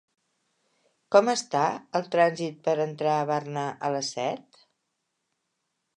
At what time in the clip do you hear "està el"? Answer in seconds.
1.33-2.09